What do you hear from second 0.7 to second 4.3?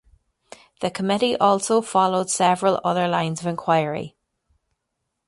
The committee also followed several other lines of inquiry.